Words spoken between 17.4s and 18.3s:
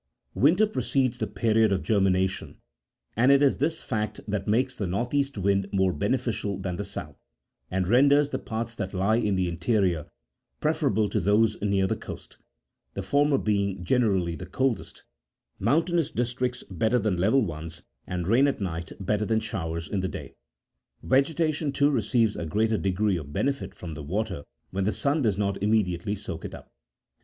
ones, and